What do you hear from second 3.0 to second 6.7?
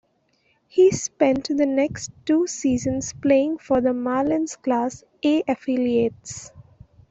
playing for the Marlins class-A affiliates.